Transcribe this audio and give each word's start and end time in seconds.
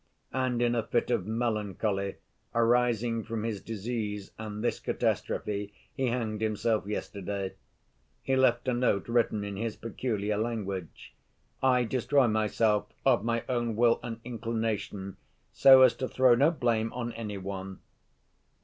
And 0.33 0.63
in 0.63 0.73
a 0.73 0.81
fit 0.81 1.11
of 1.11 1.27
melancholy 1.27 2.15
arising 2.55 3.23
from 3.23 3.43
his 3.43 3.61
disease 3.61 4.31
and 4.39 4.63
this 4.63 4.79
catastrophe 4.79 5.75
he 5.93 6.07
hanged 6.07 6.41
himself 6.41 6.87
yesterday. 6.87 7.53
He 8.23 8.35
left 8.35 8.67
a 8.67 8.73
note 8.73 9.07
written 9.07 9.43
in 9.43 9.57
his 9.57 9.75
peculiar 9.75 10.37
language, 10.37 11.13
'I 11.61 11.83
destroy 11.83 12.25
myself 12.27 12.87
of 13.05 13.23
my 13.23 13.43
own 13.47 13.75
will 13.75 13.99
and 14.01 14.19
inclination 14.25 15.17
so 15.53 15.83
as 15.83 15.93
to 15.97 16.07
throw 16.07 16.33
no 16.33 16.49
blame 16.49 16.91
on 16.93 17.13
any 17.13 17.37
one. 17.37 17.81